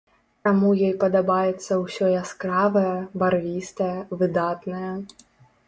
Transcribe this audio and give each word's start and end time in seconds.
Таму 0.45 0.69
ёй 0.87 0.93
падабаецца 1.03 1.77
ўсё 1.83 2.09
яскравае, 2.13 2.95
барвістае, 3.23 3.93
выдатнае. 4.23 4.93